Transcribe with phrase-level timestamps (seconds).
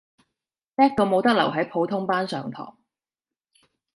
[0.77, 2.75] 叻到冇得留喺普通班上堂